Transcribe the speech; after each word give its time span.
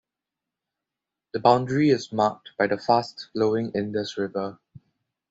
The 1.31 1.39
boundary 1.39 1.91
is 1.91 2.11
marked 2.11 2.53
by 2.57 2.65
the 2.65 2.79
fast-flowing 2.79 3.73
Indus 3.75 4.17
River. 4.17 4.57